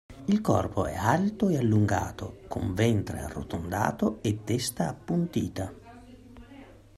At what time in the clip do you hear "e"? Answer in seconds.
1.49-1.59, 4.23-4.43